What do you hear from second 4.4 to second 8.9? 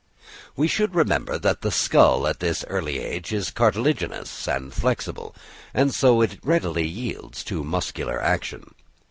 and flexible, so that it readily yields to muscular action.